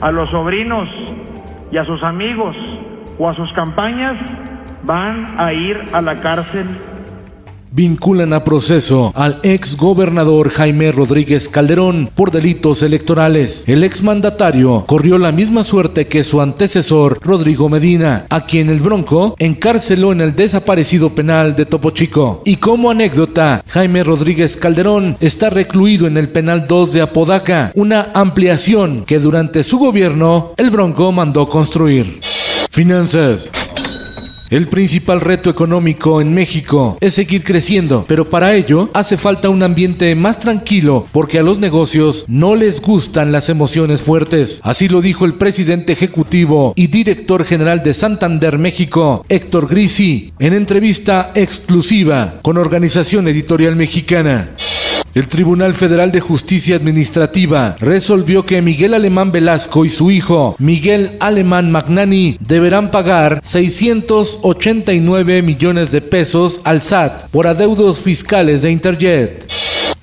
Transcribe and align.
a 0.00 0.10
los 0.10 0.30
sobrinos 0.30 0.88
y 1.70 1.76
a 1.76 1.84
sus 1.84 2.02
amigos 2.02 2.56
o 3.18 3.28
a 3.28 3.34
sus 3.34 3.52
campañas 3.52 4.16
van 4.82 5.38
a 5.38 5.52
ir 5.52 5.78
a 5.92 6.00
la 6.00 6.20
cárcel 6.20 6.66
vinculan 7.72 8.32
a 8.32 8.44
proceso 8.44 9.12
al 9.14 9.40
ex 9.42 9.76
gobernador 9.76 10.50
Jaime 10.50 10.92
Rodríguez 10.92 11.48
Calderón 11.48 12.10
por 12.14 12.30
delitos 12.30 12.82
electorales. 12.82 13.64
El 13.66 13.84
ex 13.84 14.02
mandatario 14.02 14.84
corrió 14.86 15.18
la 15.18 15.32
misma 15.32 15.64
suerte 15.64 16.06
que 16.06 16.24
su 16.24 16.40
antecesor 16.40 17.18
Rodrigo 17.22 17.68
Medina, 17.68 18.26
a 18.28 18.46
quien 18.46 18.70
el 18.70 18.80
Bronco 18.80 19.34
encarceló 19.38 20.12
en 20.12 20.20
el 20.20 20.34
desaparecido 20.34 21.10
penal 21.10 21.54
de 21.54 21.66
Topo 21.66 21.90
Chico. 21.90 22.42
Y 22.44 22.56
como 22.56 22.90
anécdota, 22.90 23.62
Jaime 23.68 24.04
Rodríguez 24.04 24.56
Calderón 24.56 25.16
está 25.20 25.50
recluido 25.50 26.06
en 26.06 26.16
el 26.16 26.28
penal 26.28 26.66
2 26.66 26.92
de 26.92 27.02
Apodaca, 27.02 27.72
una 27.74 28.10
ampliación 28.14 29.04
que 29.04 29.18
durante 29.18 29.64
su 29.64 29.78
gobierno 29.78 30.52
el 30.56 30.70
Bronco 30.70 31.12
mandó 31.12 31.48
construir. 31.48 32.20
Finanzas. 32.70 33.50
El 34.50 34.66
principal 34.66 35.20
reto 35.20 35.48
económico 35.48 36.20
en 36.20 36.34
México 36.34 36.98
es 37.00 37.14
seguir 37.14 37.44
creciendo, 37.44 38.04
pero 38.08 38.24
para 38.24 38.52
ello 38.56 38.90
hace 38.94 39.16
falta 39.16 39.48
un 39.48 39.62
ambiente 39.62 40.12
más 40.16 40.40
tranquilo 40.40 41.06
porque 41.12 41.38
a 41.38 41.44
los 41.44 41.60
negocios 41.60 42.24
no 42.26 42.56
les 42.56 42.82
gustan 42.82 43.30
las 43.30 43.48
emociones 43.48 44.02
fuertes. 44.02 44.60
Así 44.64 44.88
lo 44.88 45.02
dijo 45.02 45.24
el 45.24 45.34
presidente 45.34 45.92
ejecutivo 45.92 46.72
y 46.74 46.88
director 46.88 47.44
general 47.44 47.84
de 47.84 47.94
Santander 47.94 48.58
México, 48.58 49.24
Héctor 49.28 49.68
Grisi, 49.68 50.32
en 50.40 50.52
entrevista 50.52 51.30
exclusiva 51.36 52.40
con 52.42 52.58
Organización 52.58 53.28
Editorial 53.28 53.76
Mexicana. 53.76 54.50
El 55.12 55.26
Tribunal 55.26 55.74
Federal 55.74 56.12
de 56.12 56.20
Justicia 56.20 56.76
Administrativa 56.76 57.74
resolvió 57.80 58.46
que 58.46 58.62
Miguel 58.62 58.94
Alemán 58.94 59.32
Velasco 59.32 59.84
y 59.84 59.88
su 59.88 60.12
hijo 60.12 60.54
Miguel 60.60 61.16
Alemán 61.18 61.72
Magnani 61.72 62.36
deberán 62.38 62.92
pagar 62.92 63.40
689 63.42 65.42
millones 65.42 65.90
de 65.90 66.00
pesos 66.00 66.60
al 66.62 66.80
SAT 66.80 67.24
por 67.30 67.48
adeudos 67.48 67.98
fiscales 67.98 68.62
de 68.62 68.70
Interjet. 68.70 69.52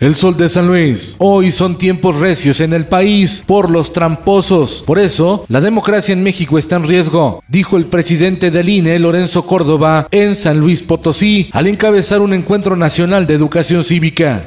El 0.01 0.15
sol 0.15 0.35
de 0.35 0.49
San 0.49 0.67
Luis. 0.67 1.15
Hoy 1.19 1.51
son 1.51 1.77
tiempos 1.77 2.17
recios 2.17 2.59
en 2.59 2.73
el 2.73 2.85
país 2.85 3.45
por 3.47 3.71
los 3.71 3.93
tramposos. 3.93 4.83
Por 4.85 4.99
eso, 4.99 5.45
la 5.47 5.61
democracia 5.61 6.11
en 6.11 6.21
México 6.21 6.59
está 6.59 6.75
en 6.75 6.83
riesgo, 6.83 7.41
dijo 7.47 7.77
el 7.77 7.85
presidente 7.85 8.51
del 8.51 8.67
INE, 8.67 8.99
Lorenzo 8.99 9.47
Córdoba, 9.47 10.09
en 10.11 10.35
San 10.35 10.59
Luis 10.59 10.83
Potosí, 10.83 11.49
al 11.53 11.67
encabezar 11.67 12.19
un 12.19 12.33
encuentro 12.33 12.75
nacional 12.75 13.25
de 13.25 13.35
educación 13.35 13.85
cívica. 13.85 14.43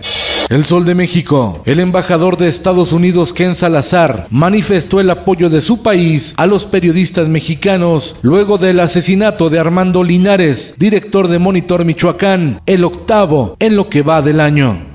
El 0.50 0.64
Sol 0.64 0.84
de 0.84 0.96
México. 0.96 1.62
El 1.64 1.78
embajador 1.78 2.36
de 2.36 2.48
Estados 2.48 2.90
Unidos, 2.90 3.32
Ken 3.32 3.54
Salazar, 3.54 4.26
manifestó 4.30 4.98
el 4.98 5.08
apoyo 5.08 5.48
de 5.48 5.60
su 5.60 5.84
país 5.84 6.34
a 6.38 6.46
los 6.46 6.66
periodistas 6.66 7.28
mexicanos 7.28 8.18
luego 8.22 8.58
del 8.58 8.80
asesinato 8.80 9.48
de 9.48 9.60
Armando 9.60 10.02
Linares, 10.02 10.74
director 10.76 11.28
de 11.28 11.38
Monitor 11.38 11.84
Michoacán, 11.84 12.60
el 12.66 12.82
octavo 12.82 13.54
en 13.60 13.76
lo 13.76 13.88
que 13.88 14.02
va 14.02 14.22
del 14.22 14.40
año. 14.40 14.89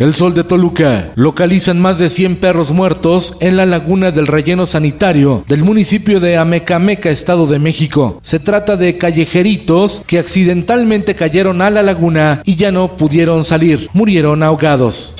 El 0.00 0.12
Sol 0.12 0.34
de 0.34 0.42
Toluca. 0.42 1.12
Localizan 1.14 1.80
más 1.80 2.00
de 2.00 2.08
100 2.08 2.36
perros 2.36 2.72
muertos 2.72 3.36
en 3.40 3.56
la 3.56 3.64
laguna 3.64 4.10
del 4.10 4.26
relleno 4.26 4.66
sanitario 4.66 5.44
del 5.46 5.62
municipio 5.62 6.18
de 6.18 6.36
Amecameca, 6.36 7.10
Estado 7.10 7.46
de 7.46 7.60
México. 7.60 8.18
Se 8.22 8.40
trata 8.40 8.76
de 8.76 8.98
callejeritos 8.98 10.02
que 10.06 10.18
accidentalmente 10.18 11.14
cayeron 11.14 11.62
a 11.62 11.70
la 11.70 11.84
laguna 11.84 12.42
y 12.44 12.56
ya 12.56 12.72
no 12.72 12.96
pudieron 12.96 13.44
salir. 13.44 13.88
Murieron 13.92 14.42
ahogados. 14.42 15.14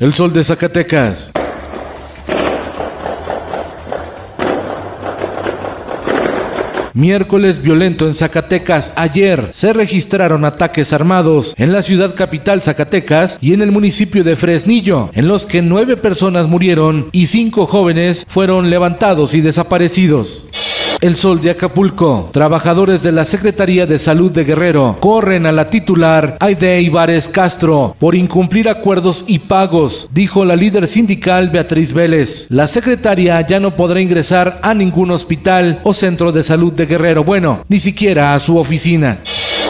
El 0.00 0.14
Sol 0.14 0.32
de 0.32 0.42
Zacatecas. 0.42 1.30
Miércoles 6.94 7.60
violento 7.60 8.06
en 8.06 8.14
Zacatecas. 8.14 8.92
Ayer 8.94 9.48
se 9.50 9.72
registraron 9.72 10.44
ataques 10.44 10.92
armados 10.92 11.56
en 11.58 11.72
la 11.72 11.82
ciudad 11.82 12.14
capital 12.14 12.62
Zacatecas 12.62 13.38
y 13.40 13.52
en 13.52 13.62
el 13.62 13.72
municipio 13.72 14.22
de 14.22 14.36
Fresnillo, 14.36 15.10
en 15.12 15.26
los 15.26 15.44
que 15.44 15.60
nueve 15.60 15.96
personas 15.96 16.46
murieron 16.46 17.08
y 17.10 17.26
cinco 17.26 17.66
jóvenes 17.66 18.24
fueron 18.28 18.70
levantados 18.70 19.34
y 19.34 19.40
desaparecidos. 19.40 20.48
El 21.04 21.16
Sol 21.16 21.42
de 21.42 21.50
Acapulco. 21.50 22.30
Trabajadores 22.32 23.02
de 23.02 23.12
la 23.12 23.26
Secretaría 23.26 23.84
de 23.84 23.98
Salud 23.98 24.32
de 24.32 24.42
Guerrero 24.42 24.96
corren 25.00 25.44
a 25.44 25.52
la 25.52 25.68
titular 25.68 26.38
Aide 26.40 26.80
Ibares 26.80 27.28
Castro 27.28 27.94
por 28.00 28.14
incumplir 28.14 28.70
acuerdos 28.70 29.22
y 29.26 29.40
pagos, 29.40 30.08
dijo 30.14 30.46
la 30.46 30.56
líder 30.56 30.86
sindical 30.86 31.50
Beatriz 31.50 31.92
Vélez. 31.92 32.46
La 32.48 32.66
secretaria 32.66 33.38
ya 33.46 33.60
no 33.60 33.76
podrá 33.76 34.00
ingresar 34.00 34.60
a 34.62 34.72
ningún 34.72 35.10
hospital 35.10 35.78
o 35.84 35.92
centro 35.92 36.32
de 36.32 36.42
salud 36.42 36.72
de 36.72 36.86
Guerrero, 36.86 37.22
bueno, 37.22 37.66
ni 37.68 37.80
siquiera 37.80 38.32
a 38.32 38.38
su 38.38 38.56
oficina. 38.56 39.18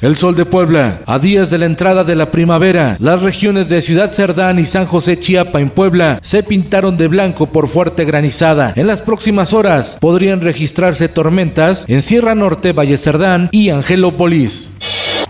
El 0.05 0.17
sol 0.17 0.37
de 0.37 0.45
Puebla. 0.45 1.01
A 1.07 1.19
días 1.19 1.49
de 1.49 1.57
la 1.57 1.65
entrada 1.65 2.05
de 2.05 2.15
la 2.15 2.31
primavera, 2.31 2.99
las 3.01 3.23
regiones 3.23 3.71
de 3.71 3.81
Ciudad 3.81 4.13
Cerdán 4.13 4.59
y 4.59 4.67
San 4.67 4.85
José 4.85 5.19
Chiapa 5.19 5.63
en 5.63 5.71
Puebla 5.71 6.19
se 6.21 6.43
pintaron 6.43 6.99
de 6.99 7.09
blanco 7.09 7.47
por 7.47 7.69
fuerte 7.69 8.05
granizada. 8.05 8.75
En 8.77 8.87
las 8.87 9.01
próximas 9.01 9.55
horas 9.55 9.97
podrían 10.03 10.43
registrarse 10.43 11.09
tormentas 11.09 11.87
en 11.89 12.03
Sierra 12.03 12.35
Norte, 12.35 12.73
Valle 12.73 12.99
Cerdán 12.99 13.49
y 13.51 13.71
Angelópolis 13.71 14.77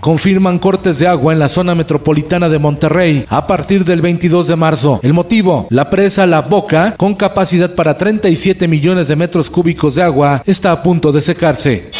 confirman 0.00 0.58
cortes 0.58 0.98
de 0.98 1.06
agua 1.06 1.32
en 1.32 1.38
la 1.38 1.48
zona 1.48 1.74
metropolitana 1.74 2.48
de 2.50 2.58
Monterrey 2.58 3.24
a 3.28 3.46
partir 3.46 3.84
del 3.86 4.02
22 4.02 4.48
de 4.48 4.56
marzo. 4.56 5.00
El 5.02 5.14
motivo, 5.14 5.66
la 5.70 5.88
presa 5.88 6.26
La 6.26 6.42
Boca, 6.42 6.94
con 6.98 7.14
capacidad 7.14 7.74
para 7.74 7.96
37 7.96 8.68
millones 8.68 9.08
de 9.08 9.16
metros 9.16 9.48
cúbicos 9.48 9.94
de 9.94 10.02
agua, 10.02 10.42
está 10.44 10.72
a 10.72 10.82
punto 10.82 11.10
de 11.10 11.22
secarse. 11.22 11.90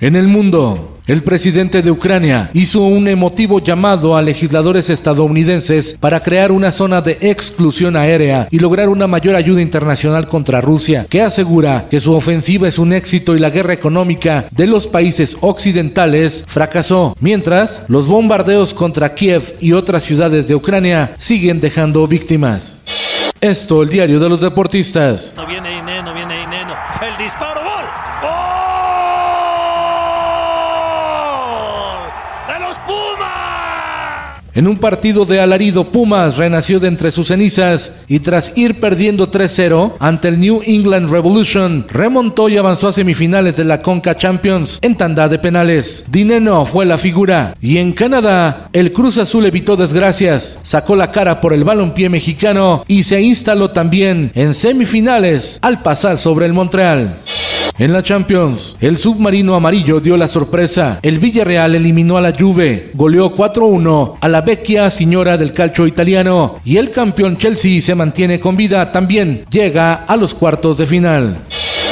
En 0.00 0.14
el 0.16 0.28
mundo, 0.28 0.93
el 1.06 1.22
presidente 1.22 1.82
de 1.82 1.90
Ucrania 1.90 2.50
hizo 2.54 2.80
un 2.82 3.08
emotivo 3.08 3.60
llamado 3.60 4.16
a 4.16 4.22
legisladores 4.22 4.88
estadounidenses 4.88 5.98
para 6.00 6.20
crear 6.20 6.50
una 6.50 6.70
zona 6.70 7.02
de 7.02 7.18
exclusión 7.20 7.94
aérea 7.96 8.48
y 8.50 8.58
lograr 8.58 8.88
una 8.88 9.06
mayor 9.06 9.36
ayuda 9.36 9.60
internacional 9.60 10.28
contra 10.28 10.62
Rusia, 10.62 11.06
que 11.10 11.20
asegura 11.20 11.88
que 11.90 12.00
su 12.00 12.14
ofensiva 12.14 12.68
es 12.68 12.78
un 12.78 12.94
éxito 12.94 13.34
y 13.34 13.38
la 13.38 13.50
guerra 13.50 13.74
económica 13.74 14.46
de 14.50 14.66
los 14.66 14.86
países 14.86 15.36
occidentales 15.42 16.44
fracasó, 16.48 17.14
mientras 17.20 17.84
los 17.88 18.08
bombardeos 18.08 18.72
contra 18.72 19.14
Kiev 19.14 19.56
y 19.60 19.72
otras 19.72 20.04
ciudades 20.04 20.48
de 20.48 20.54
Ucrania 20.54 21.14
siguen 21.18 21.60
dejando 21.60 22.06
víctimas. 22.08 22.80
Esto, 23.40 23.82
el 23.82 23.90
diario 23.90 24.18
de 24.18 24.28
los 24.30 24.40
deportistas. 24.40 25.34
En 34.54 34.68
un 34.68 34.78
partido 34.78 35.24
de 35.24 35.40
alarido, 35.40 35.84
Pumas 35.84 36.36
renació 36.36 36.78
de 36.78 36.86
entre 36.86 37.10
sus 37.10 37.26
cenizas 37.26 38.04
y 38.06 38.20
tras 38.20 38.56
ir 38.56 38.78
perdiendo 38.78 39.28
3-0 39.28 39.94
ante 39.98 40.28
el 40.28 40.38
New 40.38 40.60
England 40.64 41.10
Revolution, 41.10 41.84
remontó 41.88 42.48
y 42.48 42.56
avanzó 42.56 42.88
a 42.88 42.92
semifinales 42.92 43.56
de 43.56 43.64
la 43.64 43.82
Conca 43.82 44.14
Champions 44.14 44.78
en 44.80 44.96
tanda 44.96 45.28
de 45.28 45.40
penales. 45.40 46.04
Dineno 46.08 46.64
fue 46.66 46.86
la 46.86 46.98
figura 46.98 47.56
y 47.60 47.78
en 47.78 47.92
Canadá 47.92 48.68
el 48.72 48.92
Cruz 48.92 49.18
Azul 49.18 49.44
evitó 49.44 49.74
desgracias, 49.74 50.60
sacó 50.62 50.94
la 50.94 51.10
cara 51.10 51.40
por 51.40 51.52
el 51.52 51.64
balompié 51.64 52.08
mexicano 52.08 52.84
y 52.86 53.02
se 53.02 53.20
instaló 53.20 53.72
también 53.72 54.30
en 54.36 54.54
semifinales 54.54 55.58
al 55.62 55.82
pasar 55.82 56.16
sobre 56.16 56.46
el 56.46 56.52
Montreal. 56.52 57.16
En 57.76 57.92
la 57.92 58.04
Champions, 58.04 58.76
el 58.80 58.96
submarino 58.96 59.56
amarillo 59.56 59.98
dio 59.98 60.16
la 60.16 60.28
sorpresa. 60.28 61.00
El 61.02 61.18
Villarreal 61.18 61.74
eliminó 61.74 62.16
a 62.16 62.20
la 62.20 62.32
Juve, 62.32 62.92
goleó 62.94 63.34
4-1 63.34 64.18
a 64.20 64.28
la 64.28 64.42
vecchia 64.42 64.88
señora 64.90 65.36
del 65.36 65.52
calcio 65.52 65.84
italiano 65.84 66.60
y 66.64 66.76
el 66.76 66.92
campeón 66.92 67.36
Chelsea 67.36 67.80
se 67.80 67.96
mantiene 67.96 68.38
con 68.38 68.56
vida, 68.56 68.92
también 68.92 69.44
llega 69.50 69.94
a 69.94 70.16
los 70.16 70.34
cuartos 70.34 70.78
de 70.78 70.86
final. 70.86 71.38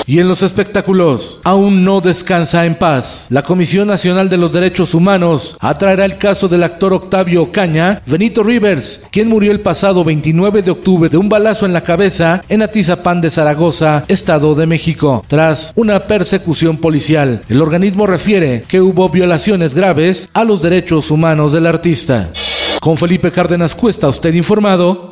Y 0.06 0.18
en 0.18 0.28
los 0.28 0.42
espectáculos, 0.42 1.40
aún 1.44 1.84
no 1.84 2.00
descansa 2.00 2.66
en 2.66 2.74
paz. 2.74 3.28
La 3.30 3.42
Comisión 3.42 3.88
Nacional 3.88 4.28
de 4.28 4.36
los 4.36 4.52
Derechos 4.52 4.94
Humanos 4.94 5.56
atraerá 5.60 6.04
el 6.04 6.18
caso 6.18 6.48
del 6.48 6.64
actor 6.64 6.92
Octavio 6.92 7.52
Caña, 7.52 8.02
Benito 8.06 8.42
Rivers, 8.42 9.06
quien 9.10 9.28
murió 9.28 9.52
el 9.52 9.60
pasado 9.60 10.02
29 10.04 10.62
de 10.62 10.70
octubre 10.70 11.08
de 11.08 11.16
un 11.16 11.28
balazo 11.28 11.66
en 11.66 11.72
la 11.72 11.82
cabeza 11.82 12.42
en 12.48 12.62
Atizapán 12.62 13.20
de 13.20 13.30
Zaragoza, 13.30 14.04
Estado 14.08 14.54
de 14.54 14.66
México, 14.66 15.24
tras 15.28 15.72
una 15.76 16.00
persecución 16.00 16.78
policial. 16.78 17.42
El 17.48 17.62
organismo 17.62 18.06
refiere 18.06 18.64
que 18.66 18.80
hubo 18.80 19.08
violaciones 19.08 19.74
graves 19.74 20.28
a 20.32 20.44
los 20.44 20.62
derechos 20.62 21.10
humanos 21.10 21.52
del 21.52 21.66
artista. 21.66 22.30
Con 22.80 22.96
Felipe 22.96 23.30
Cárdenas 23.30 23.76
Cuesta, 23.76 24.08
usted 24.08 24.34
informado. 24.34 25.11